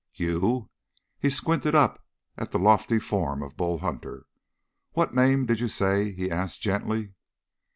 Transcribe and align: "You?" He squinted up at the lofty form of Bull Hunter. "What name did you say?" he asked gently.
"You?" 0.15 0.71
He 1.19 1.29
squinted 1.29 1.75
up 1.75 2.03
at 2.35 2.49
the 2.49 2.57
lofty 2.57 2.97
form 2.97 3.43
of 3.43 3.55
Bull 3.55 3.77
Hunter. 3.77 4.25
"What 4.93 5.13
name 5.13 5.45
did 5.45 5.59
you 5.59 5.67
say?" 5.67 6.11
he 6.13 6.31
asked 6.31 6.59
gently. 6.59 7.13